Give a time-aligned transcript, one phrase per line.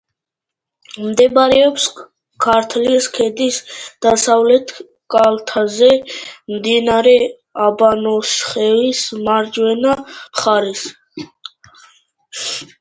[1.07, 1.83] მდებარეობს
[2.45, 3.59] ქართლის ქედის
[4.05, 4.73] დასავლეთ
[5.17, 5.91] კალთაზე,
[6.55, 7.13] მდინარე
[7.67, 10.89] აბანოსხევის მარჯვენა მხარეს.